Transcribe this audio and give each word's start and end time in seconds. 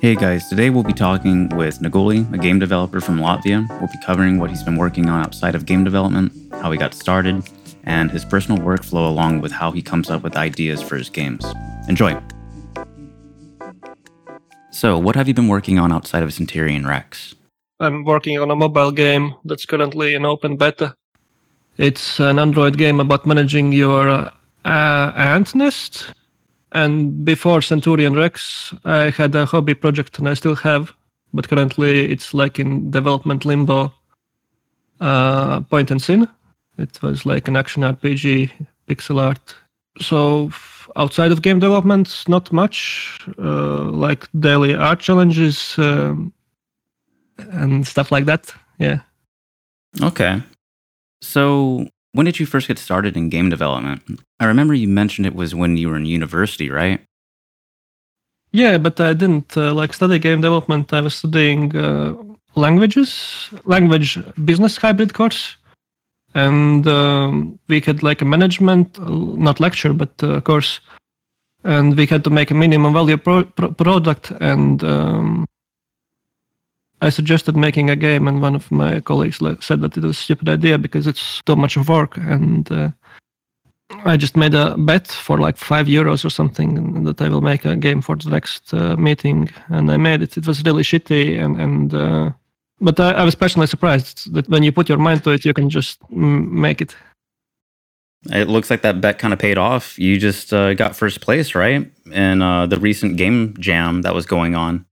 Hey 0.00 0.14
guys, 0.14 0.48
today 0.48 0.70
we'll 0.70 0.82
be 0.82 0.94
talking 0.94 1.48
with 1.50 1.80
Naguli, 1.80 2.32
a 2.32 2.38
game 2.38 2.58
developer 2.58 3.00
from 3.00 3.18
Latvia. 3.18 3.68
We'll 3.78 3.88
be 3.88 3.98
covering 4.04 4.38
what 4.38 4.48
he's 4.48 4.62
been 4.62 4.76
working 4.76 5.10
on 5.10 5.20
outside 5.22 5.54
of 5.54 5.66
game 5.66 5.84
development, 5.84 6.32
how 6.52 6.72
he 6.72 6.78
got 6.78 6.94
started, 6.94 7.48
and 7.84 8.10
his 8.10 8.24
personal 8.24 8.62
workflow 8.62 9.08
along 9.08 9.42
with 9.42 9.52
how 9.52 9.70
he 9.70 9.82
comes 9.82 10.08
up 10.08 10.22
with 10.22 10.36
ideas 10.36 10.80
for 10.80 10.96
his 10.96 11.10
games. 11.10 11.44
Enjoy! 11.88 12.18
So, 14.70 14.98
what 14.98 15.16
have 15.16 15.28
you 15.28 15.34
been 15.34 15.48
working 15.48 15.78
on 15.78 15.92
outside 15.92 16.22
of 16.22 16.32
Centurion 16.32 16.86
Rex? 16.86 17.34
I'm 17.80 18.04
working 18.04 18.38
on 18.38 18.50
a 18.50 18.56
mobile 18.56 18.92
game 18.92 19.34
that's 19.44 19.66
currently 19.66 20.14
in 20.14 20.24
open 20.24 20.56
beta. 20.56 20.94
It's 21.76 22.20
an 22.20 22.38
Android 22.38 22.78
game 22.78 23.00
about 23.00 23.26
managing 23.26 23.72
your 23.72 24.08
uh, 24.64 25.12
ant 25.16 25.54
nest. 25.54 26.14
And 26.72 27.24
before 27.24 27.62
Centurion 27.62 28.14
Rex, 28.14 28.72
I 28.84 29.10
had 29.10 29.34
a 29.34 29.46
hobby 29.46 29.74
project, 29.74 30.18
and 30.18 30.28
I 30.28 30.34
still 30.34 30.54
have, 30.56 30.92
but 31.32 31.48
currently 31.48 32.10
it's 32.12 32.32
like 32.32 32.58
in 32.58 32.90
development 32.90 33.44
limbo. 33.44 33.92
Uh, 35.00 35.60
Point 35.62 35.90
and 35.90 36.00
Sin. 36.00 36.28
It 36.78 37.02
was 37.02 37.24
like 37.26 37.48
an 37.48 37.56
action 37.56 37.82
RPG, 37.82 38.50
pixel 38.86 39.20
art. 39.20 39.54
So 40.00 40.50
outside 40.96 41.32
of 41.32 41.42
game 41.42 41.58
development, 41.58 42.24
not 42.28 42.52
much. 42.52 43.18
Uh, 43.38 43.84
like 43.90 44.28
daily 44.38 44.74
art 44.74 45.00
challenges 45.00 45.74
um, 45.78 46.32
and 47.52 47.86
stuff 47.86 48.12
like 48.12 48.26
that. 48.26 48.52
Yeah. 48.78 49.00
Okay. 50.02 50.42
So, 51.22 51.88
when 52.12 52.26
did 52.26 52.40
you 52.40 52.46
first 52.46 52.68
get 52.68 52.78
started 52.78 53.16
in 53.16 53.28
game 53.28 53.50
development? 53.50 54.20
I 54.38 54.46
remember 54.46 54.74
you 54.74 54.88
mentioned 54.88 55.26
it 55.26 55.34
was 55.34 55.54
when 55.54 55.76
you 55.76 55.88
were 55.88 55.96
in 55.96 56.06
university, 56.06 56.70
right? 56.70 57.00
Yeah, 58.52 58.78
but 58.78 59.00
I 59.00 59.12
didn't 59.12 59.56
uh, 59.56 59.72
like 59.72 59.92
study 59.92 60.18
game 60.18 60.40
development. 60.40 60.92
I 60.92 61.00
was 61.00 61.14
studying 61.14 61.76
uh, 61.76 62.14
languages, 62.56 63.48
language 63.64 64.18
business 64.44 64.76
hybrid 64.76 65.14
course, 65.14 65.56
and 66.34 66.86
um, 66.88 67.58
we 67.68 67.80
had 67.80 68.02
like 68.02 68.22
a 68.22 68.24
management, 68.24 68.98
uh, 68.98 69.04
not 69.08 69.60
lecture, 69.60 69.92
but 69.92 70.10
uh, 70.22 70.40
course, 70.40 70.80
and 71.62 71.96
we 71.96 72.06
had 72.06 72.24
to 72.24 72.30
make 72.30 72.50
a 72.50 72.54
minimum 72.54 72.92
value 72.92 73.16
pro- 73.16 73.44
pro- 73.44 73.72
product. 73.72 74.32
And 74.40 74.82
um, 74.82 75.46
I 77.02 77.10
suggested 77.10 77.56
making 77.56 77.88
a 77.90 77.96
game, 77.96 78.28
and 78.28 78.42
one 78.42 78.54
of 78.54 78.70
my 78.70 79.00
colleagues 79.00 79.38
said 79.60 79.80
that 79.80 79.96
it 79.96 80.02
was 80.02 80.18
a 80.18 80.22
stupid 80.22 80.48
idea 80.48 80.78
because 80.78 81.06
it's 81.06 81.40
too 81.46 81.56
much 81.56 81.76
of 81.76 81.88
work, 81.88 82.16
and 82.18 82.70
uh, 82.70 82.90
I 84.04 84.16
just 84.16 84.36
made 84.36 84.54
a 84.54 84.76
bet 84.76 85.08
for 85.08 85.38
like 85.38 85.56
five 85.56 85.86
euros 85.86 86.24
or 86.24 86.30
something 86.30 87.04
that 87.04 87.20
I 87.20 87.28
will 87.28 87.40
make 87.40 87.64
a 87.64 87.76
game 87.76 88.02
for 88.02 88.16
the 88.16 88.30
next 88.30 88.74
uh, 88.74 88.96
meeting, 88.96 89.50
and 89.68 89.90
I 89.90 89.96
made 89.96 90.22
it. 90.22 90.36
It 90.36 90.46
was 90.46 90.62
really 90.64 90.82
shitty, 90.82 91.42
and 91.42 91.60
and 91.60 91.94
uh, 91.94 92.30
but 92.80 93.00
I, 93.00 93.12
I 93.12 93.24
was 93.24 93.34
personally 93.34 93.66
surprised 93.66 94.32
that 94.34 94.48
when 94.48 94.62
you 94.62 94.72
put 94.72 94.88
your 94.88 94.98
mind 94.98 95.24
to 95.24 95.30
it, 95.30 95.44
you 95.44 95.54
can 95.54 95.70
just 95.70 95.98
make 96.10 96.80
it. 96.80 96.94
It 98.30 98.48
looks 98.48 98.70
like 98.70 98.82
that 98.82 99.00
bet 99.00 99.18
kind 99.18 99.32
of 99.32 99.38
paid 99.38 99.56
off. 99.56 99.98
You 99.98 100.18
just 100.18 100.52
uh, 100.52 100.74
got 100.74 100.94
first 100.94 101.22
place, 101.22 101.54
right? 101.54 101.90
In 102.12 102.42
uh, 102.42 102.66
the 102.66 102.78
recent 102.78 103.16
game 103.16 103.54
jam 103.58 104.02
that 104.02 104.14
was 104.14 104.26
going 104.26 104.54
on. 104.54 104.84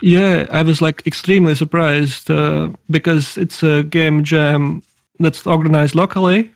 Yeah, 0.00 0.46
I 0.50 0.62
was 0.62 0.80
like 0.80 1.06
extremely 1.06 1.54
surprised 1.54 2.30
uh, 2.30 2.70
because 2.90 3.36
it's 3.36 3.62
a 3.62 3.82
game 3.82 4.22
jam 4.22 4.82
that's 5.18 5.46
organized 5.46 5.96
locally 5.96 6.52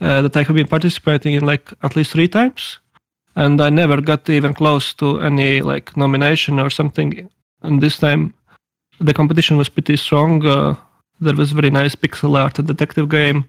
uh, 0.00 0.22
that 0.22 0.36
I 0.36 0.42
have 0.42 0.56
been 0.56 0.66
participating 0.66 1.34
in 1.34 1.46
like 1.46 1.72
at 1.82 1.94
least 1.94 2.10
three 2.12 2.26
times, 2.26 2.78
and 3.36 3.60
I 3.60 3.70
never 3.70 4.00
got 4.00 4.28
even 4.28 4.54
close 4.54 4.92
to 4.94 5.20
any 5.20 5.60
like 5.60 5.96
nomination 5.96 6.58
or 6.58 6.68
something. 6.68 7.30
And 7.62 7.80
this 7.80 7.98
time, 7.98 8.34
the 9.00 9.14
competition 9.14 9.56
was 9.56 9.68
pretty 9.68 9.96
strong. 9.96 10.44
Uh, 10.44 10.74
there 11.20 11.36
was 11.36 11.52
very 11.52 11.70
nice 11.70 11.94
pixel 11.94 12.36
art, 12.36 12.58
a 12.58 12.62
detective 12.62 13.08
game, 13.08 13.44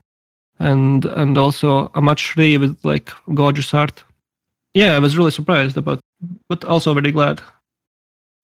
and 0.60 1.06
and 1.06 1.36
also 1.36 1.90
a 1.96 2.02
match 2.02 2.34
three 2.34 2.60
with 2.60 2.78
like 2.84 3.12
gorgeous 3.34 3.74
art. 3.74 4.04
Yeah, 4.76 4.96
I 4.96 5.00
was 5.00 5.18
really 5.18 5.32
surprised 5.32 5.78
about, 5.78 6.00
but 6.48 6.64
also 6.64 6.94
very 6.94 7.12
glad. 7.12 7.42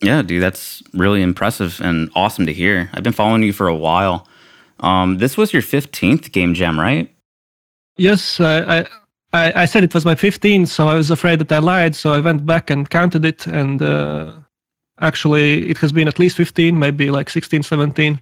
Yeah, 0.02 0.24
dude, 0.24 0.42
that's 0.42 0.82
really 0.94 1.22
impressive 1.22 1.80
and 1.82 2.10
awesome 2.16 2.48
to 2.48 2.54
hear. 2.54 2.90
I've 2.94 3.04
been 3.04 3.14
following 3.14 3.44
you 3.44 3.54
for 3.54 3.68
a 3.68 3.76
while. 3.76 4.28
Um, 4.80 5.20
this 5.20 5.38
was 5.38 5.54
your 5.54 5.62
15th 5.62 6.32
game 6.32 6.56
jam, 6.56 6.80
right? 6.80 7.14
Yes, 7.98 8.40
I, 8.40 8.88
I 9.34 9.64
I 9.64 9.66
said 9.66 9.84
it 9.84 9.94
was 9.94 10.06
my 10.06 10.16
15th, 10.16 10.70
so 10.70 10.88
I 10.88 10.96
was 10.96 11.12
afraid 11.12 11.40
that 11.40 11.52
I 11.52 11.60
lied. 11.60 11.96
So 11.96 12.14
I 12.14 12.20
went 12.20 12.46
back 12.46 12.70
and 12.72 12.90
counted 12.90 13.26
it, 13.26 13.46
and 13.46 13.82
uh, 13.82 14.32
actually, 15.00 15.70
it 15.70 15.78
has 15.78 15.92
been 15.92 16.08
at 16.08 16.20
least 16.20 16.38
15, 16.38 16.80
maybe 16.80 17.12
like 17.12 17.30
16, 17.30 17.64
17. 17.64 18.22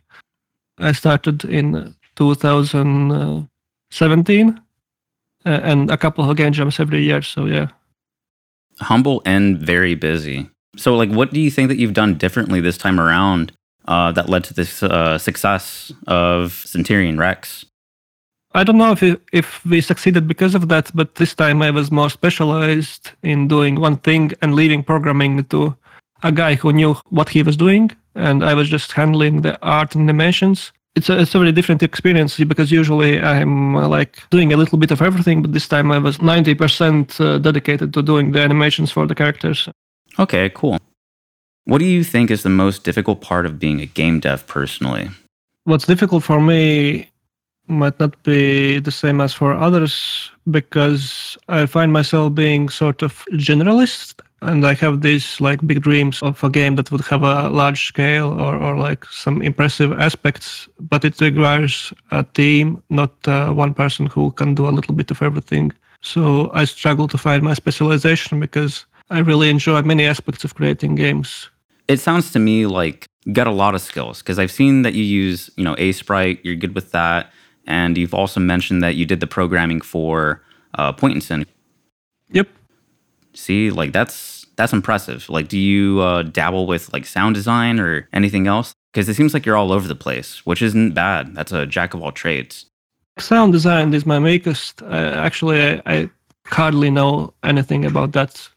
I 0.80 0.92
started 0.92 1.46
in 1.46 1.96
2017, 2.16 4.62
uh, 5.46 5.50
and 5.50 5.92
a 5.92 5.98
couple 5.98 6.30
of 6.30 6.36
game 6.36 6.52
jams 6.52 6.80
every 6.80 7.04
year. 7.04 7.22
So 7.22 7.46
yeah, 7.46 7.68
Humble 8.82 9.22
and 9.26 9.58
very 9.58 9.96
busy. 9.96 10.50
So, 10.76 10.96
like, 10.96 11.10
what 11.10 11.34
do 11.34 11.40
you 11.40 11.52
think 11.52 11.70
that 11.70 11.78
you've 11.78 11.94
done 11.94 12.18
differently 12.18 12.62
this 12.62 12.78
time 12.78 13.00
around 13.00 13.52
uh, 13.88 14.12
that 14.12 14.30
led 14.30 14.44
to 14.46 14.54
this 14.54 14.84
uh, 14.84 15.18
success 15.18 15.92
of 16.08 16.54
Centurion 16.54 17.18
Rex? 17.18 17.66
I 18.54 18.64
don't 18.64 18.78
know 18.78 18.94
if 18.94 19.04
if 19.32 19.64
we 19.66 19.82
succeeded 19.82 20.28
because 20.28 20.56
of 20.56 20.70
that, 20.70 20.92
but 20.94 21.16
this 21.16 21.36
time 21.36 21.62
I 21.62 21.70
was 21.72 21.92
more 21.92 22.10
specialized 22.10 23.12
in 23.22 23.48
doing 23.48 23.80
one 23.80 23.98
thing 23.98 24.32
and 24.42 24.56
leaving 24.56 24.84
programming 24.84 25.44
to 25.46 25.76
a 26.24 26.32
guy 26.32 26.56
who 26.56 26.74
knew 26.74 26.96
what 27.10 27.30
he 27.30 27.44
was 27.44 27.56
doing, 27.56 27.92
and 28.16 28.44
I 28.44 28.54
was 28.54 28.68
just 28.68 28.92
handling 28.92 29.42
the 29.42 29.60
art 29.62 29.96
and 29.96 30.04
animations. 30.10 30.72
It's 30.96 31.10
a, 31.10 31.20
it's 31.20 31.36
a 31.36 31.40
very 31.40 31.52
different 31.52 31.84
experience 31.84 32.38
because 32.38 32.72
usually 32.72 33.22
I'm 33.22 33.76
uh, 33.76 33.88
like 33.88 34.28
doing 34.32 34.52
a 34.52 34.58
little 34.58 34.80
bit 34.80 34.92
of 34.92 35.02
everything, 35.02 35.42
but 35.44 35.54
this 35.54 35.68
time 35.68 35.92
I 35.92 36.00
was 36.00 36.18
90% 36.18 37.22
uh, 37.22 37.38
dedicated 37.38 37.94
to 37.94 38.02
doing 38.02 38.32
the 38.32 38.42
animations 38.42 38.92
for 38.92 39.06
the 39.06 39.16
characters. 39.16 39.70
Okay, 40.20 40.50
cool. 40.54 40.78
What 41.64 41.80
do 41.80 41.86
you 41.86 42.04
think 42.04 42.30
is 42.30 42.44
the 42.44 42.50
most 42.50 42.84
difficult 42.84 43.22
part 43.22 43.46
of 43.46 43.58
being 43.58 43.80
a 43.80 43.86
game 43.86 44.20
dev 44.20 44.46
personally? 44.48 45.10
What's 45.64 45.86
difficult 45.86 46.24
for 46.24 46.42
me 46.42 47.10
might 47.68 48.00
not 48.00 48.22
be 48.24 48.80
the 48.80 48.92
same 48.92 49.22
as 49.22 49.34
for 49.34 49.54
others 49.54 50.32
because 50.50 51.38
I 51.48 51.66
find 51.68 51.94
myself 51.94 52.34
being 52.34 52.68
sort 52.70 53.02
of 53.02 53.24
generalist 53.34 54.20
and 54.42 54.66
I 54.66 54.74
have 54.76 55.02
these 55.02 55.40
like 55.40 55.66
big 55.68 55.82
dreams 55.82 56.22
of 56.24 56.44
a 56.44 56.50
game 56.50 56.76
that 56.76 56.92
would 56.92 57.02
have 57.02 57.24
a 57.24 57.50
large 57.50 57.86
scale 57.86 58.30
or, 58.40 58.56
or 58.56 58.78
like 58.78 59.06
some 59.06 59.42
impressive 59.42 59.92
aspects, 60.00 60.68
but 60.80 61.06
it 61.06 61.20
requires 61.22 61.94
a 62.12 62.24
team, 62.24 62.82
not 62.90 63.14
uh, 63.28 63.52
one 63.52 63.74
person 63.74 64.06
who 64.08 64.32
can 64.32 64.56
do 64.56 64.68
a 64.68 64.72
little 64.72 64.96
bit 64.96 65.12
of 65.12 65.22
everything. 65.22 65.72
So 66.02 66.50
I 66.54 66.66
struggle 66.66 67.08
to 67.10 67.18
find 67.18 67.44
my 67.44 67.54
specialization 67.54 68.40
because 68.40 68.86
I 69.10 69.20
really 69.20 69.50
enjoy 69.50 69.82
many 69.82 70.06
aspects 70.06 70.44
of 70.44 70.56
creating 70.56 70.96
games. 70.96 71.50
It 71.88 72.00
sounds 72.00 72.32
to 72.32 72.40
me 72.40 72.68
like 72.68 73.08
you 73.26 73.34
got 73.34 73.48
a 73.48 73.52
lot 73.52 73.76
of 73.76 73.82
skills 73.82 74.20
because 74.20 74.38
I've 74.38 74.52
seen 74.52 74.84
that 74.84 74.94
you 74.94 75.04
use, 75.04 75.50
you 75.56 75.64
know, 75.64 75.76
Aseprite, 75.76 76.40
you're 76.44 76.56
good 76.56 76.76
with 76.76 76.92
that. 76.92 77.32
And 77.66 77.98
you've 77.98 78.14
also 78.14 78.40
mentioned 78.40 78.84
that 78.84 78.96
you 78.96 79.06
did 79.06 79.20
the 79.20 79.28
programming 79.28 79.82
for 79.82 80.44
uh, 80.76 80.94
Point 80.94 81.14
and 81.14 81.24
Sin. 81.24 81.46
Yep. 82.32 82.48
See, 83.34 83.72
like 83.72 83.92
that's 83.92 84.46
that's 84.56 84.74
impressive. 84.74 85.30
Like, 85.30 85.48
do 85.48 85.58
you 85.58 86.02
uh, 86.02 86.24
dabble 86.24 86.68
with 86.68 86.92
like 86.92 87.06
sound 87.06 87.36
design 87.36 87.80
or 87.80 88.08
anything 88.12 88.48
else? 88.48 88.74
Because 88.92 89.08
it 89.08 89.16
seems 89.16 89.34
like 89.34 89.46
you're 89.46 89.56
all 89.56 89.72
over 89.72 89.88
the 89.88 89.96
place, 89.96 90.46
which 90.46 90.62
isn't 90.62 90.94
bad. 90.94 91.36
That's 91.36 91.52
a 91.52 91.66
jack 91.66 91.94
of 91.94 92.02
all 92.02 92.12
trades. 92.12 92.66
Sound 93.20 93.54
design 93.54 93.94
is 93.94 94.06
my 94.06 94.20
weakest. 94.20 94.82
Uh, 94.82 95.14
actually, 95.16 95.62
I, 95.62 95.82
I 95.86 96.10
hardly 96.46 96.90
know 96.90 97.34
anything 97.44 97.86
about 97.86 98.14
that. 98.14 98.50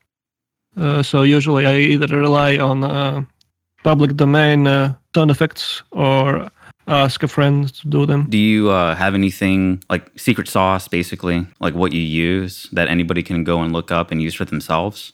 Uh, 0.76 1.02
so 1.02 1.22
usually 1.22 1.66
I 1.66 1.76
either 1.76 2.06
rely 2.16 2.56
on 2.58 2.82
uh, 2.84 3.24
public 3.84 4.16
domain 4.16 4.66
uh, 4.66 4.94
sound 5.14 5.30
effects 5.30 5.82
or 5.90 6.50
ask 6.88 7.22
a 7.22 7.28
friend 7.28 7.72
to 7.74 7.88
do 7.88 8.06
them. 8.06 8.26
Do 8.28 8.38
you 8.38 8.70
uh, 8.70 8.94
have 8.94 9.14
anything 9.14 9.82
like 9.90 10.10
secret 10.16 10.48
sauce, 10.48 10.88
basically, 10.88 11.46
like 11.60 11.74
what 11.74 11.92
you 11.92 12.00
use 12.00 12.68
that 12.72 12.88
anybody 12.88 13.22
can 13.22 13.44
go 13.44 13.62
and 13.62 13.72
look 13.72 13.90
up 13.90 14.10
and 14.10 14.22
use 14.22 14.34
for 14.34 14.44
themselves? 14.44 15.12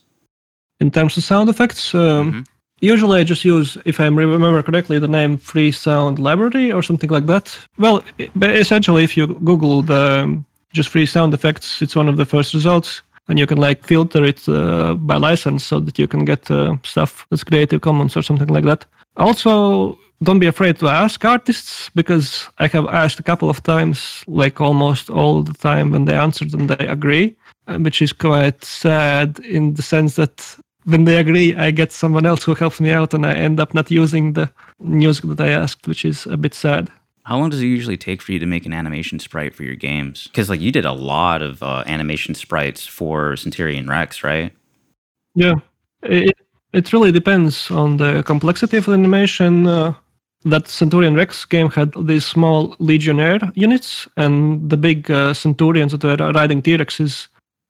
In 0.81 0.91
terms 0.91 1.17
of 1.17 1.25
sound 1.25 1.49
effects, 1.51 1.93
um, 1.95 2.33
Mhm. 2.33 2.47
usually 2.81 3.21
I 3.21 3.25
just 3.25 3.45
use, 3.45 3.77
if 3.85 3.99
I 4.01 4.07
remember 4.07 4.63
correctly, 4.63 4.99
the 5.01 5.09
name 5.09 5.37
Free 5.39 5.73
Sound 5.73 6.19
Library 6.19 6.73
or 6.73 6.83
something 6.83 7.11
like 7.11 7.27
that. 7.27 7.59
Well, 7.79 8.03
essentially, 8.41 9.03
if 9.05 9.17
you 9.17 9.27
Google 9.27 9.83
the 9.83 10.23
um, 10.23 10.45
just 10.73 10.89
free 10.91 11.07
sound 11.07 11.35
effects, 11.35 11.83
it's 11.83 11.97
one 11.97 12.09
of 12.09 12.17
the 12.17 12.25
first 12.25 12.55
results. 12.55 13.03
And 13.29 13.39
you 13.39 13.47
can 13.47 13.59
like 13.59 13.85
filter 13.85 14.25
it 14.25 14.49
uh, 14.49 14.95
by 14.95 15.17
license 15.17 15.65
so 15.65 15.81
that 15.81 15.99
you 15.99 16.09
can 16.09 16.25
get 16.25 16.51
uh, 16.51 16.77
stuff 16.83 17.27
that's 17.31 17.45
Creative 17.45 17.81
Commons 17.81 18.17
or 18.17 18.23
something 18.23 18.49
like 18.49 18.65
that. 18.65 18.87
Also, 19.17 19.99
don't 20.23 20.39
be 20.39 20.47
afraid 20.47 20.79
to 20.79 20.89
ask 20.89 21.25
artists 21.25 21.91
because 21.95 22.49
I 22.59 22.67
have 22.69 22.87
asked 22.89 23.21
a 23.21 23.23
couple 23.23 23.51
of 23.51 23.63
times, 23.63 24.25
like 24.27 24.61
almost 24.61 25.11
all 25.11 25.43
the 25.43 25.55
time, 25.55 25.91
when 25.91 26.07
they 26.07 26.15
answered 26.15 26.55
and 26.55 26.69
they 26.69 26.87
agree, 26.87 27.37
uh, 27.67 27.79
which 27.79 28.03
is 28.03 28.13
quite 28.13 28.65
sad 28.65 29.39
in 29.41 29.75
the 29.75 29.83
sense 29.83 30.17
that 30.17 30.57
when 30.85 31.05
they 31.05 31.19
agree, 31.19 31.55
I 31.55 31.71
get 31.71 31.93
someone 31.93 32.27
else 32.27 32.43
who 32.43 32.55
helps 32.55 32.81
me 32.81 32.91
out, 32.91 33.13
and 33.15 33.27
I 33.27 33.35
end 33.35 33.61
up 33.61 33.75
not 33.75 33.91
using 33.91 34.33
the 34.33 34.51
music 34.81 35.27
that 35.27 35.41
I 35.41 35.51
asked, 35.51 35.87
which 35.87 36.05
is 36.05 36.27
a 36.27 36.37
bit 36.37 36.55
sad. 36.55 36.91
How 37.29 37.37
long 37.37 37.51
does 37.51 37.61
it 37.61 37.67
usually 37.67 37.99
take 37.99 38.23
for 38.23 38.33
you 38.33 38.39
to 38.39 38.47
make 38.47 38.65
an 38.65 38.73
animation 38.73 39.19
sprite 39.19 39.55
for 39.55 39.63
your 39.63 39.75
games? 39.75 40.29
Because 40.29 40.49
like 40.49 40.63
you 40.63 40.73
did 40.73 40.87
a 40.87 40.93
lot 40.93 41.43
of 41.43 41.63
uh, 41.63 41.85
animation 41.87 42.35
sprites 42.35 42.87
for 42.87 43.37
Centurion 43.37 43.87
Rex, 43.87 44.25
right? 44.25 44.51
Yeah, 45.35 45.57
it 46.03 46.35
it 46.73 46.91
really 46.91 47.13
depends 47.13 47.71
on 47.71 47.99
the 47.99 48.23
complexity 48.23 48.79
of 48.79 48.87
the 48.87 48.95
animation. 48.95 49.67
Uh, 49.67 49.93
that 50.47 50.69
Centurion 50.69 51.17
Rex 51.17 51.45
game 51.45 51.69
had 51.69 51.93
these 52.07 52.25
small 52.25 52.75
Legionnaire 52.79 53.41
units 53.55 54.09
and 54.17 54.71
the 54.71 54.79
big 54.79 55.11
uh, 55.11 55.35
Centurions 55.35 55.93
that 55.93 56.03
were 56.05 56.33
riding 56.33 56.63
T-Rexes. 56.63 57.29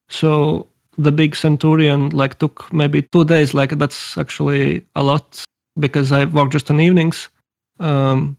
So 0.09 0.69
the 0.99 1.11
big 1.11 1.35
Centurion 1.35 2.11
like 2.11 2.39
took 2.39 2.73
maybe 2.73 3.03
two 3.03 3.25
days. 3.25 3.55
Like 3.55 3.71
that's 3.71 4.17
actually 4.17 4.87
a 4.95 5.03
lot 5.03 5.45
because 5.81 6.13
I 6.13 6.27
work 6.27 6.53
just 6.53 6.71
on 6.71 6.81
evenings. 6.81 7.29
Um, 7.81 8.38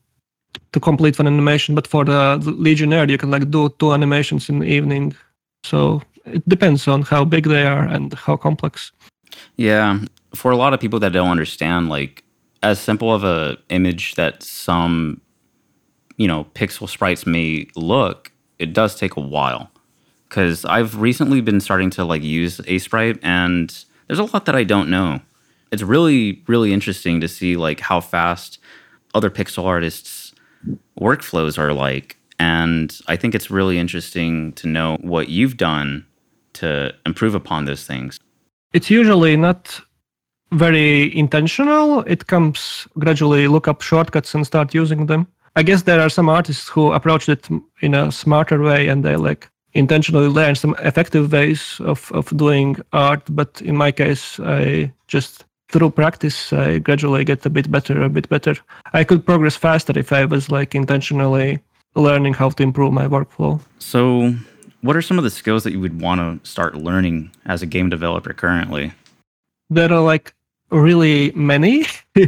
to 0.71 0.79
complete 0.79 1.17
one 1.19 1.27
animation. 1.27 1.75
But 1.75 1.87
for 1.87 2.05
the, 2.05 2.37
Legionnaire, 2.43 3.09
you 3.09 3.17
can 3.17 3.31
like 3.31 3.49
do 3.49 3.69
two 3.79 3.93
animations 3.93 4.49
in 4.49 4.59
the 4.59 4.67
evening. 4.67 5.15
So 5.63 6.01
it 6.25 6.47
depends 6.47 6.87
on 6.87 7.03
how 7.03 7.25
big 7.25 7.45
they 7.45 7.63
are 7.63 7.83
and 7.83 8.13
how 8.13 8.37
complex. 8.37 8.91
Yeah, 9.57 9.99
for 10.33 10.51
a 10.51 10.57
lot 10.57 10.73
of 10.73 10.79
people 10.79 10.99
that 10.99 11.13
don't 11.13 11.29
understand, 11.29 11.89
like 11.89 12.23
as 12.63 12.79
simple 12.79 13.13
of 13.13 13.23
a 13.23 13.57
image 13.69 14.15
that 14.15 14.43
some, 14.43 15.21
you 16.17 16.27
know, 16.27 16.45
pixel 16.53 16.87
sprites 16.87 17.25
may 17.25 17.67
look, 17.75 18.31
it 18.57 18.73
does 18.73 18.95
take 18.95 19.15
a 19.15 19.21
while. 19.21 19.71
Because 20.27 20.63
I've 20.65 21.01
recently 21.01 21.41
been 21.41 21.59
starting 21.59 21.89
to 21.91 22.05
like 22.05 22.21
use 22.21 22.59
Aseprite, 22.59 23.19
and 23.23 23.73
there's 24.07 24.19
a 24.19 24.25
lot 24.25 24.45
that 24.45 24.55
I 24.55 24.63
don't 24.63 24.89
know. 24.89 25.21
It's 25.71 25.81
really, 25.81 26.43
really 26.47 26.71
interesting 26.71 27.19
to 27.21 27.27
see 27.27 27.55
like 27.55 27.79
how 27.79 27.99
fast 27.99 28.59
other 29.15 29.31
pixel 29.31 29.65
artists 29.65 30.18
workflows 30.99 31.57
are 31.57 31.73
like. 31.73 32.17
And 32.39 32.97
I 33.07 33.17
think 33.17 33.35
it's 33.35 33.51
really 33.51 33.77
interesting 33.77 34.53
to 34.53 34.67
know 34.67 34.97
what 35.01 35.29
you've 35.29 35.57
done 35.57 36.05
to 36.53 36.93
improve 37.05 37.35
upon 37.35 37.65
those 37.65 37.85
things. 37.85 38.19
It's 38.73 38.89
usually 38.89 39.35
not 39.35 39.81
very 40.51 41.15
intentional. 41.15 42.01
It 42.01 42.27
comes 42.27 42.87
gradually 42.97 43.47
look 43.47 43.67
up 43.67 43.81
shortcuts 43.81 44.33
and 44.33 44.45
start 44.45 44.73
using 44.73 45.05
them. 45.07 45.27
I 45.55 45.63
guess 45.63 45.83
there 45.83 45.99
are 45.99 46.09
some 46.09 46.29
artists 46.29 46.69
who 46.69 46.91
approach 46.93 47.27
it 47.27 47.47
in 47.81 47.93
a 47.93 48.11
smarter 48.11 48.61
way 48.61 48.87
and 48.87 49.03
they 49.03 49.15
like 49.15 49.49
intentionally 49.73 50.27
learn 50.27 50.55
some 50.55 50.75
effective 50.79 51.31
ways 51.31 51.79
of, 51.81 52.11
of 52.13 52.35
doing 52.37 52.77
art. 52.93 53.23
But 53.29 53.61
in 53.61 53.75
my 53.75 53.91
case, 53.91 54.39
I 54.39 54.91
just 55.07 55.45
through 55.69 55.91
practice, 55.91 56.51
I 56.51 56.79
gradually 56.79 57.23
get 57.23 57.45
a 57.45 57.49
bit 57.49 57.71
better, 57.71 58.01
a 58.01 58.09
bit 58.09 58.27
better. 58.29 58.55
I 58.93 59.03
could 59.03 59.25
progress 59.25 59.55
faster 59.55 59.97
if 59.97 60.11
I 60.11 60.25
was 60.25 60.51
like 60.51 60.75
intentionally 60.75 61.59
learning 61.95 62.33
how 62.33 62.49
to 62.49 62.63
improve 62.63 62.93
my 62.93 63.07
workflow. 63.07 63.61
So, 63.79 64.33
what 64.81 64.95
are 64.95 65.01
some 65.01 65.17
of 65.17 65.23
the 65.23 65.29
skills 65.29 65.63
that 65.63 65.71
you 65.71 65.79
would 65.79 66.01
want 66.01 66.19
to 66.21 66.49
start 66.49 66.75
learning 66.75 67.31
as 67.45 67.61
a 67.61 67.65
game 67.65 67.89
developer 67.89 68.33
currently? 68.33 68.93
There 69.69 69.91
are 69.91 70.01
like 70.01 70.33
really 70.71 71.31
many. 71.31 71.85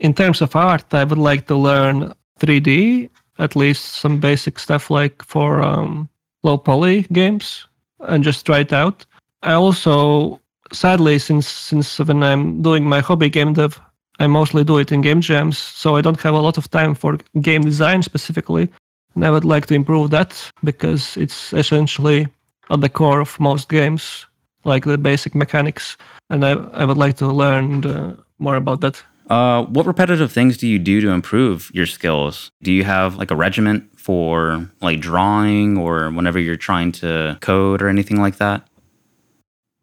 In 0.00 0.14
terms 0.14 0.42
of 0.42 0.56
art, 0.56 0.92
I 0.92 1.04
would 1.04 1.18
like 1.18 1.46
to 1.46 1.54
learn 1.54 2.12
3D, 2.40 3.08
at 3.38 3.54
least 3.54 4.00
some 4.02 4.18
basic 4.18 4.58
stuff 4.58 4.90
like 4.90 5.22
for 5.24 5.62
um, 5.62 6.08
low 6.42 6.58
poly 6.58 7.02
games, 7.12 7.68
and 8.00 8.24
just 8.24 8.44
try 8.44 8.60
it 8.60 8.72
out. 8.72 9.06
I 9.44 9.52
also 9.52 10.40
sadly, 10.72 11.18
since 11.18 11.48
since 11.48 11.98
when 11.98 12.22
I'm 12.22 12.62
doing 12.62 12.84
my 12.84 13.00
hobby 13.00 13.30
game 13.30 13.52
dev, 13.52 13.80
I 14.18 14.26
mostly 14.26 14.64
do 14.64 14.78
it 14.78 14.92
in 14.92 15.00
game 15.00 15.20
jams, 15.20 15.58
so 15.58 15.96
I 15.96 16.00
don't 16.00 16.20
have 16.20 16.34
a 16.34 16.40
lot 16.40 16.58
of 16.58 16.70
time 16.70 16.94
for 16.94 17.18
game 17.40 17.62
design 17.62 18.02
specifically. 18.02 18.68
And 19.14 19.24
I 19.24 19.30
would 19.30 19.44
like 19.44 19.66
to 19.66 19.74
improve 19.74 20.10
that 20.10 20.50
because 20.64 21.16
it's 21.16 21.52
essentially 21.52 22.28
at 22.70 22.80
the 22.80 22.88
core 22.88 23.20
of 23.20 23.38
most 23.38 23.68
games, 23.68 24.26
like 24.64 24.84
the 24.84 24.98
basic 24.98 25.34
mechanics. 25.34 25.96
And 26.30 26.44
I, 26.44 26.52
I 26.52 26.84
would 26.84 26.96
like 26.96 27.16
to 27.18 27.26
learn 27.26 27.84
uh, 27.84 28.16
more 28.38 28.56
about 28.56 28.80
that. 28.80 29.02
Uh, 29.28 29.64
what 29.64 29.86
repetitive 29.86 30.32
things 30.32 30.56
do 30.56 30.66
you 30.66 30.78
do 30.78 31.00
to 31.00 31.10
improve 31.10 31.70
your 31.72 31.86
skills? 31.86 32.50
Do 32.62 32.72
you 32.72 32.84
have 32.84 33.16
like 33.16 33.30
a 33.30 33.36
regiment 33.36 33.98
for 33.98 34.70
like 34.80 35.00
drawing 35.00 35.78
or 35.78 36.10
whenever 36.10 36.38
you're 36.38 36.56
trying 36.56 36.92
to 36.92 37.38
code 37.40 37.82
or 37.82 37.88
anything 37.88 38.20
like 38.20 38.36
that? 38.36 38.66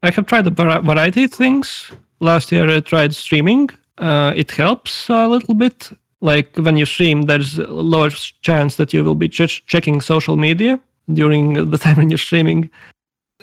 I 0.02 0.12
have 0.12 0.26
tried 0.28 0.48
a 0.48 0.52
variety 0.52 1.26
of 1.26 1.34
things. 1.34 1.92
Last 2.22 2.52
year 2.52 2.70
I 2.70 2.80
tried 2.80 3.14
streaming. 3.16 3.70
Uh, 3.98 4.34
it 4.36 4.52
helps 4.52 5.10
a 5.10 5.28
little 5.28 5.54
bit. 5.54 5.90
Like 6.22 6.56
when 6.56 6.78
you 6.78 6.86
stream, 6.86 7.24
there's 7.24 7.60
a 7.60 7.68
lower 7.68 8.10
chance 8.42 8.78
that 8.78 8.94
you 8.94 9.04
will 9.04 9.16
be 9.16 9.30
ch- 9.30 9.66
checking 9.66 10.00
social 10.02 10.38
media 10.38 10.80
during 11.14 11.70
the 11.70 11.78
time 11.84 11.98
when 11.98 12.10
you're 12.10 12.18
streaming. 12.18 12.70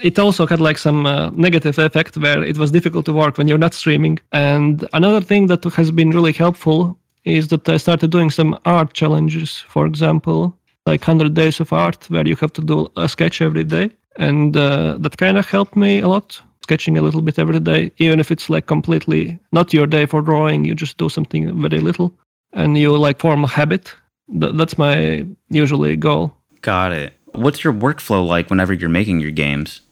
It 0.02 0.18
also 0.18 0.46
had 0.46 0.60
like 0.60 0.78
some 0.78 1.06
uh, 1.06 1.30
negative 1.30 1.78
effect 1.78 2.16
where 2.18 2.42
it 2.42 2.58
was 2.58 2.70
difficult 2.70 3.06
to 3.06 3.12
work 3.12 3.38
when 3.38 3.48
you're 3.48 3.58
not 3.58 3.74
streaming. 3.74 4.18
And 4.32 4.86
another 4.92 5.22
thing 5.22 5.46
that 5.48 5.64
has 5.64 5.90
been 5.90 6.10
really 6.10 6.32
helpful 6.32 6.98
is 7.24 7.48
that 7.48 7.68
I 7.68 7.78
started 7.78 8.10
doing 8.10 8.30
some 8.30 8.58
art 8.66 8.92
challenges. 8.92 9.64
For 9.68 9.86
example, 9.86 10.56
like 10.86 11.00
100 11.00 11.34
days 11.34 11.60
of 11.60 11.72
art 11.72 12.08
where 12.08 12.26
you 12.26 12.36
have 12.36 12.52
to 12.54 12.62
do 12.62 12.90
a 12.96 13.08
sketch 13.08 13.42
every 13.42 13.64
day 13.64 13.90
and 14.18 14.56
uh, 14.56 14.96
that 14.98 15.16
kind 15.16 15.38
of 15.38 15.46
helped 15.46 15.76
me 15.76 16.00
a 16.00 16.08
lot 16.08 16.40
sketching 16.62 16.98
a 16.98 17.02
little 17.02 17.22
bit 17.22 17.38
every 17.38 17.60
day. 17.60 17.92
Even 17.98 18.18
if 18.18 18.30
it's 18.30 18.50
like 18.50 18.66
completely 18.66 19.38
not 19.52 19.72
your 19.72 19.86
day 19.86 20.04
for 20.06 20.20
drawing 20.20 20.64
you 20.64 20.74
just 20.74 20.98
do 20.98 21.08
something 21.08 21.42
very 21.62 21.80
little 21.80 22.12
and 22.52 22.76
you 22.76 22.96
like 22.96 23.20
form 23.20 23.44
a 23.44 23.46
habit. 23.46 23.94
Th- 24.40 24.54
that's 24.54 24.76
my 24.76 25.24
usually 25.48 25.96
goal. 25.96 26.34
Got 26.62 26.92
it. 26.92 27.12
What's 27.32 27.62
your 27.62 27.72
workflow 27.72 28.26
like 28.26 28.50
whenever 28.50 28.72
you're 28.72 28.98
making 29.00 29.20
your 29.20 29.30
games? 29.30 29.82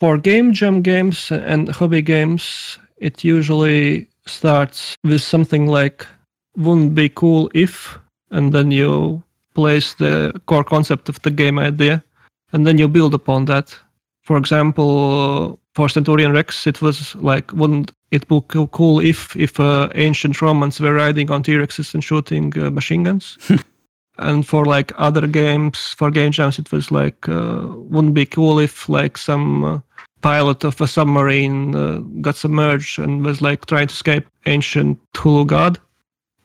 For 0.00 0.16
game 0.16 0.52
jam 0.52 0.80
games 0.80 1.30
and 1.30 1.68
hobby 1.68 2.02
games 2.02 2.78
it 2.96 3.24
usually 3.24 4.08
starts 4.26 4.96
with 5.04 5.20
something 5.20 5.66
like 5.66 6.06
wouldn't 6.56 6.94
be 6.94 7.08
cool 7.08 7.50
if 7.52 7.98
and 8.30 8.52
then 8.54 8.70
you 8.70 9.22
place 9.54 9.94
the 9.94 10.32
core 10.46 10.64
concept 10.64 11.08
of 11.08 11.20
the 11.22 11.30
game 11.30 11.58
idea 11.58 12.02
and 12.54 12.64
then 12.66 12.78
you 12.78 12.88
build 12.88 13.14
upon 13.14 13.44
that. 13.46 13.76
For 14.22 14.38
example, 14.38 15.58
for 15.74 15.88
Centurion 15.88 16.32
Rex, 16.32 16.66
it 16.66 16.80
was 16.80 17.14
like, 17.16 17.52
wouldn't 17.52 17.90
it 18.12 18.26
be 18.28 18.40
cool 18.48 19.00
if 19.00 19.36
if 19.36 19.58
uh, 19.60 19.88
ancient 19.94 20.40
Romans 20.40 20.80
were 20.80 20.94
riding 20.94 21.30
on 21.30 21.42
T-Rexes 21.42 21.92
and 21.94 22.02
shooting 22.02 22.56
uh, 22.56 22.70
machine 22.70 23.02
guns? 23.02 23.36
and 24.18 24.46
for 24.46 24.64
like 24.64 24.92
other 24.96 25.26
games, 25.26 25.94
for 25.98 26.10
game 26.10 26.30
jams, 26.30 26.58
it 26.58 26.70
was 26.70 26.90
like, 26.92 27.28
uh, 27.28 27.66
wouldn't 27.92 28.14
be 28.14 28.24
cool 28.24 28.60
if 28.60 28.88
like 28.88 29.18
some 29.18 29.64
uh, 29.64 29.80
pilot 30.22 30.64
of 30.64 30.80
a 30.80 30.86
submarine 30.86 31.74
uh, 31.74 31.98
got 32.20 32.36
submerged 32.36 33.00
and 33.00 33.24
was 33.24 33.42
like 33.42 33.66
trying 33.66 33.88
to 33.88 33.94
escape 33.94 34.26
ancient 34.46 34.98
Cthulhu 35.12 35.46
god? 35.46 35.80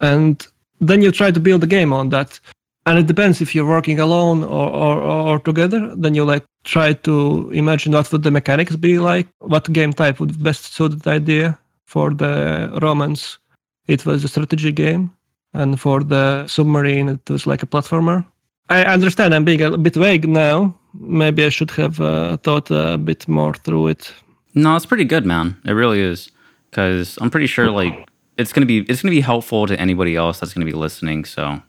And 0.02 0.46
then 0.82 1.04
you 1.04 1.12
try 1.12 1.30
to 1.32 1.40
build 1.40 1.64
a 1.64 1.68
game 1.68 1.94
on 1.94 2.10
that 2.10 2.40
and 2.86 2.98
it 2.98 3.08
depends 3.08 3.42
if 3.42 3.54
you're 3.54 3.68
working 3.68 4.00
alone 4.00 4.44
or, 4.44 4.70
or, 4.70 5.02
or 5.02 5.40
together 5.40 5.94
then 5.96 6.14
you 6.16 6.24
like 6.26 6.44
try 6.64 6.94
to 6.94 7.50
imagine 7.52 7.94
what 7.94 8.12
would 8.12 8.24
the 8.24 8.32
mechanics 8.32 8.76
be 8.76 9.00
like 9.00 9.28
what 9.40 9.72
game 9.72 9.94
type 9.94 10.20
would 10.20 10.42
best 10.44 10.74
suit 10.74 11.04
the 11.04 11.12
idea. 11.12 11.58
For 11.86 12.14
the 12.14 12.78
romans 12.84 13.40
it 13.88 14.06
was 14.06 14.24
a 14.24 14.28
strategy 14.28 14.72
game 14.72 15.12
and 15.54 15.80
for 15.80 16.04
the 16.04 16.46
submarine 16.48 17.10
it 17.10 17.30
was 17.30 17.48
like 17.48 17.64
a 17.64 17.66
platformer. 17.66 18.26
I 18.70 18.84
understand 18.86 19.34
i'm 19.34 19.46
being 19.46 19.62
a 19.62 19.78
bit 19.78 19.96
vague 19.96 20.28
now. 20.28 20.76
Maybe 20.94 21.46
i 21.46 21.50
should 21.50 21.72
have 21.72 22.00
uh, 22.00 22.38
thought 22.38 22.70
a 22.72 22.98
bit 22.98 23.28
more 23.28 23.54
through 23.56 23.88
it. 23.88 24.14
No 24.54 24.76
it's 24.76 24.86
pretty 24.86 25.06
good 25.06 25.26
man. 25.26 25.58
It 25.66 25.72
really 25.72 26.00
is. 26.00 26.30
Because 26.70 27.18
i'm 27.22 27.32
pretty 27.32 27.48
sure 27.48 27.72
like 27.72 28.08
it's 28.38 28.54
gonna 28.54 28.68
be 28.68 28.80
it's 28.82 29.02
gonna 29.02 29.12
be 29.12 29.22
helpful 29.22 29.66
to 29.66 29.80
anybody 29.80 30.16
else 30.16 30.40
that's 30.40 30.54
gonna 30.54 30.66
be 30.66 30.80
listening 30.86 31.26
so 31.26 31.62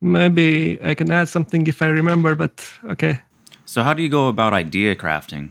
Maybe 0.00 0.78
I 0.82 0.94
can 0.94 1.10
add 1.10 1.28
something 1.28 1.66
if 1.66 1.82
I 1.82 1.86
remember, 1.86 2.34
but 2.34 2.64
okay. 2.90 3.20
So, 3.64 3.82
how 3.82 3.94
do 3.94 4.02
you 4.02 4.08
go 4.08 4.28
about 4.28 4.52
idea 4.52 4.94
crafting? 4.94 5.50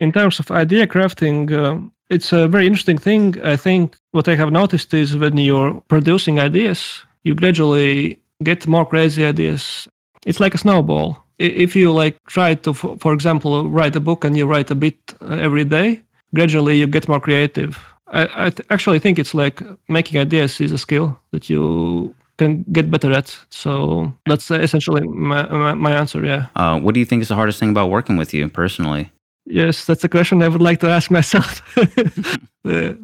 In 0.00 0.12
terms 0.12 0.40
of 0.40 0.50
idea 0.50 0.86
crafting, 0.86 1.52
uh, 1.52 1.78
it's 2.10 2.32
a 2.32 2.48
very 2.48 2.66
interesting 2.66 2.98
thing. 2.98 3.40
I 3.44 3.56
think 3.56 3.96
what 4.12 4.28
I 4.28 4.36
have 4.36 4.52
noticed 4.52 4.94
is 4.94 5.16
when 5.16 5.36
you're 5.36 5.80
producing 5.88 6.40
ideas, 6.40 7.02
you 7.24 7.34
gradually 7.34 8.18
get 8.42 8.66
more 8.66 8.86
crazy 8.86 9.24
ideas. 9.24 9.88
It's 10.26 10.40
like 10.40 10.54
a 10.54 10.58
snowball. 10.58 11.24
If 11.38 11.74
you 11.74 11.92
like 11.92 12.16
try 12.26 12.54
to, 12.54 12.72
for 12.74 13.12
example, 13.12 13.68
write 13.68 13.96
a 13.96 14.00
book 14.00 14.24
and 14.24 14.36
you 14.36 14.46
write 14.46 14.70
a 14.70 14.74
bit 14.74 14.96
uh, 15.20 15.34
every 15.34 15.64
day, 15.64 16.00
gradually 16.34 16.78
you 16.78 16.86
get 16.86 17.08
more 17.08 17.20
creative. 17.20 17.78
I, 18.08 18.46
I 18.46 18.52
actually 18.70 19.00
think 19.00 19.18
it's 19.18 19.34
like 19.34 19.62
making 19.88 20.20
ideas 20.20 20.60
is 20.60 20.72
a 20.72 20.78
skill 20.78 21.18
that 21.32 21.50
you 21.50 22.14
can 22.36 22.64
get 22.72 22.90
better 22.90 23.12
at. 23.12 23.36
So 23.50 24.12
that's 24.26 24.50
essentially 24.50 25.02
my, 25.02 25.46
my, 25.48 25.74
my 25.74 25.92
answer. 25.92 26.24
Yeah. 26.24 26.46
Uh, 26.56 26.80
what 26.80 26.94
do 26.94 27.00
you 27.00 27.06
think 27.06 27.22
is 27.22 27.28
the 27.28 27.34
hardest 27.34 27.58
thing 27.58 27.70
about 27.70 27.90
working 27.90 28.16
with 28.16 28.34
you 28.34 28.48
personally? 28.48 29.10
Yes, 29.46 29.84
that's 29.84 30.04
a 30.04 30.08
question 30.08 30.42
I 30.42 30.48
would 30.48 30.62
like 30.62 30.80
to 30.80 30.88
ask 30.88 31.10
myself. 31.10 31.62
uh, 32.64 32.94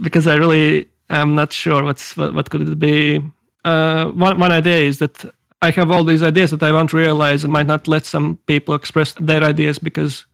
because 0.00 0.26
I 0.26 0.36
really 0.36 0.88
am 1.10 1.34
not 1.34 1.52
sure 1.52 1.82
what's 1.82 2.16
what, 2.16 2.34
what 2.34 2.50
could 2.50 2.68
it 2.68 2.78
be. 2.78 3.22
Uh, 3.64 4.06
one 4.06 4.38
one 4.38 4.52
idea 4.52 4.78
is 4.78 4.98
that 4.98 5.24
I 5.62 5.70
have 5.70 5.90
all 5.90 6.04
these 6.04 6.22
ideas 6.22 6.50
that 6.50 6.62
I 6.62 6.72
want 6.72 6.90
to 6.90 6.96
realize 6.96 7.44
and 7.44 7.52
might 7.52 7.66
not 7.66 7.88
let 7.88 8.04
some 8.04 8.38
people 8.46 8.74
express 8.74 9.14
their 9.14 9.42
ideas 9.42 9.78
because 9.78 10.24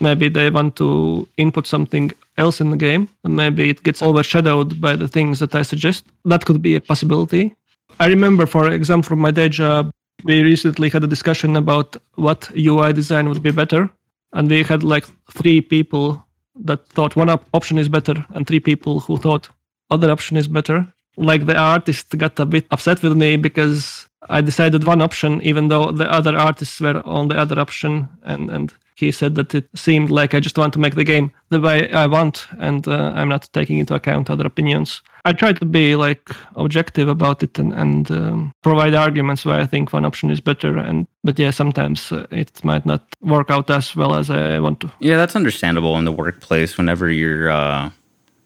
maybe 0.00 0.28
they 0.28 0.50
want 0.50 0.76
to 0.76 1.26
input 1.36 1.66
something 1.66 2.12
else 2.38 2.60
in 2.60 2.70
the 2.70 2.76
game 2.76 3.08
and 3.24 3.36
maybe 3.36 3.68
it 3.68 3.82
gets 3.82 4.02
overshadowed 4.02 4.80
by 4.80 4.96
the 4.96 5.08
things 5.08 5.38
that 5.40 5.54
I 5.54 5.62
suggest. 5.62 6.04
That 6.24 6.44
could 6.44 6.62
be 6.62 6.76
a 6.76 6.80
possibility. 6.80 7.54
I 8.00 8.06
remember, 8.06 8.46
for 8.46 8.70
example, 8.70 9.08
from 9.08 9.18
my 9.20 9.30
day 9.30 9.48
job, 9.48 9.90
we 10.24 10.42
recently 10.42 10.88
had 10.88 11.04
a 11.04 11.06
discussion 11.06 11.56
about 11.56 11.96
what 12.14 12.50
UI 12.56 12.92
design 12.92 13.28
would 13.28 13.42
be 13.42 13.50
better. 13.50 13.90
And 14.32 14.48
we 14.50 14.62
had 14.62 14.82
like 14.82 15.06
three 15.32 15.60
people 15.60 16.24
that 16.64 16.86
thought 16.88 17.16
one 17.16 17.28
op- 17.28 17.46
option 17.54 17.78
is 17.78 17.88
better 17.88 18.24
and 18.34 18.46
three 18.46 18.60
people 18.60 19.00
who 19.00 19.16
thought 19.16 19.48
other 19.90 20.10
option 20.10 20.36
is 20.36 20.48
better. 20.48 20.86
Like 21.16 21.46
the 21.46 21.56
artist 21.56 22.16
got 22.16 22.38
a 22.38 22.46
bit 22.46 22.66
upset 22.70 23.02
with 23.02 23.16
me 23.16 23.36
because 23.36 24.06
I 24.28 24.40
decided 24.40 24.84
one 24.84 25.00
option, 25.00 25.40
even 25.42 25.68
though 25.68 25.90
the 25.92 26.10
other 26.10 26.36
artists 26.36 26.80
were 26.80 27.02
on 27.06 27.28
the 27.28 27.38
other 27.38 27.58
option. 27.58 28.08
And, 28.24 28.50
and 28.50 28.74
he 28.98 29.12
said 29.12 29.36
that 29.36 29.54
it 29.54 29.68
seemed 29.76 30.10
like 30.10 30.34
I 30.34 30.40
just 30.40 30.58
want 30.58 30.72
to 30.72 30.80
make 30.80 30.96
the 30.96 31.04
game 31.04 31.30
the 31.50 31.60
way 31.60 31.88
I 31.92 32.06
want 32.06 32.48
and 32.58 32.86
uh, 32.88 33.12
I'm 33.14 33.28
not 33.28 33.48
taking 33.52 33.78
into 33.78 33.94
account 33.94 34.28
other 34.28 34.44
opinions. 34.44 35.02
I 35.24 35.32
try 35.32 35.52
to 35.52 35.64
be 35.64 35.94
like 35.94 36.28
objective 36.56 37.08
about 37.08 37.44
it 37.44 37.58
and, 37.60 37.72
and 37.74 38.10
um, 38.10 38.52
provide 38.64 38.94
arguments 38.94 39.44
where 39.44 39.60
I 39.60 39.66
think 39.66 39.92
one 39.92 40.04
option 40.04 40.30
is 40.30 40.40
better. 40.40 40.76
And 40.76 41.06
but 41.22 41.38
yeah, 41.38 41.52
sometimes 41.52 42.10
uh, 42.10 42.26
it 42.32 42.64
might 42.64 42.84
not 42.84 43.04
work 43.20 43.50
out 43.50 43.70
as 43.70 43.94
well 43.94 44.16
as 44.16 44.30
I 44.30 44.58
want 44.58 44.80
to. 44.80 44.92
Yeah, 44.98 45.16
that's 45.16 45.36
understandable 45.36 45.96
in 45.96 46.04
the 46.04 46.12
workplace. 46.12 46.76
Whenever 46.76 47.08
you're 47.08 47.50
uh, 47.50 47.90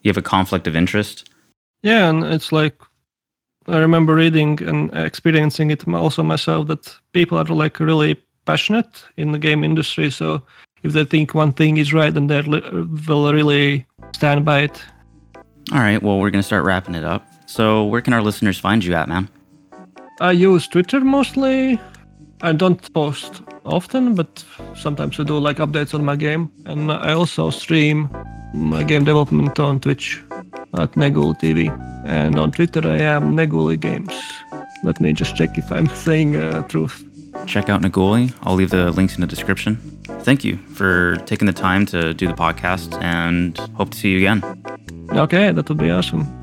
you 0.02 0.11
have 0.11 0.18
a 0.18 0.23
conflict 0.23 0.66
of 0.66 0.76
interest. 0.76 1.30
Yeah, 1.82 2.11
and 2.11 2.25
it's 2.25 2.52
like 2.52 2.76
I 3.68 3.78
remember 3.78 4.14
reading 4.14 4.62
and 4.62 4.94
experiencing 4.94 5.71
it 5.71 5.88
also 5.88 6.23
myself 6.23 6.68
that 6.68 6.94
people 7.12 7.38
are 7.38 7.44
like 7.44 7.80
really 7.80 8.16
passionate 8.44 9.04
in 9.16 9.32
the 9.32 9.38
game 9.38 9.64
industry. 9.64 10.11
So 10.11 10.42
if 10.82 10.92
they 10.92 11.04
think 11.04 11.34
one 11.34 11.52
thing 11.52 11.76
is 11.76 11.92
right, 11.92 12.12
then 12.12 12.26
they 12.26 12.42
will 12.42 13.32
really 13.32 13.87
stand 14.14 14.44
by 14.44 14.61
it. 14.61 14.82
All 15.72 15.78
right. 15.78 16.02
Well, 16.02 16.18
we're 16.18 16.30
going 16.30 16.42
to 16.42 16.46
start 16.46 16.64
wrapping 16.64 16.94
it 16.94 17.04
up. 17.04 17.26
So 17.46 17.84
where 17.84 18.00
can 18.00 18.12
our 18.12 18.22
listeners 18.22 18.58
find 18.58 18.84
you 18.84 18.94
at, 18.94 19.08
man? 19.08 19.28
I 20.20 20.32
use 20.32 20.66
Twitter 20.66 21.00
mostly. 21.00 21.80
I 22.40 22.52
don't 22.52 22.92
post 22.92 23.42
often, 23.64 24.14
but 24.14 24.44
sometimes 24.75 25.20
I 25.20 25.25
do 25.25 25.38
like 25.38 25.58
updates 25.58 25.94
on 25.94 26.04
my 26.04 26.16
game. 26.16 26.50
And 26.66 26.90
I 26.90 27.12
also 27.12 27.50
stream 27.50 28.11
my 28.52 28.82
game 28.82 29.04
development 29.04 29.58
on 29.61 29.80
Twitch 29.80 30.22
at 30.75 30.92
Negul 30.92 31.38
TV. 31.38 31.70
And 32.04 32.38
on 32.38 32.50
Twitter, 32.50 32.87
I 32.88 32.99
am 32.99 33.37
Neguli 33.37 33.78
Games. 33.78 34.12
Let 34.82 35.00
me 35.00 35.12
just 35.12 35.37
check 35.37 35.56
if 35.56 35.70
I'm 35.70 35.87
saying 36.06 36.37
uh, 36.37 36.62
truth 36.62 37.04
check 37.46 37.68
out 37.68 37.82
Neguli. 37.82 38.34
I'll 38.42 38.54
leave 38.54 38.70
the 38.70 38.90
links 38.92 39.14
in 39.14 39.20
the 39.20 39.26
description. 39.26 39.76
Thank 40.22 40.44
you 40.44 40.56
for 40.75 41.16
taking 41.26 41.46
the 41.46 41.52
time 41.52 41.87
to 41.87 42.14
do 42.14 42.26
the 42.26 42.34
podcast 42.34 43.00
and 43.02 43.56
hope 43.76 43.90
to 43.90 43.99
see 43.99 44.11
you 44.11 44.18
again. 44.18 44.42
Okay, 45.12 45.52
that 45.52 45.68
would 45.68 45.78
be 45.78 45.90
awesome. 45.90 46.41